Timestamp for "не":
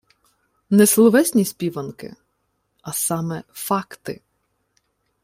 0.69-0.85